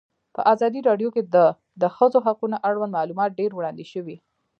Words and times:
په 0.35 0.41
ازادي 0.53 0.79
راډیو 0.89 1.09
کې 1.15 1.21
د 1.35 1.37
د 1.81 1.83
ښځو 1.95 2.19
حقونه 2.27 2.57
اړوند 2.69 2.95
معلومات 2.97 3.29
ډېر 3.39 3.51
وړاندې 3.53 3.85
شوي. 3.93 4.17